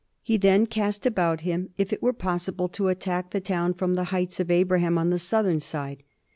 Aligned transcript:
He 0.23 0.35
then 0.37 0.65
cast 0.65 1.05
about 1.05 1.41
him 1.41 1.75
if 1.77 1.93
it 1.93 2.01
were 2.01 2.11
pos 2.11 2.45
sible 2.49 2.71
to 2.71 2.87
attack 2.87 3.29
the 3.29 3.39
town 3.39 3.75
from 3.75 3.93
the 3.93 4.05
Heights 4.05 4.39
of 4.39 4.49
Abraham 4.49 4.97
on 4.97 5.11
the 5.11 5.19
southern 5.19 5.59
side. 5.59 6.01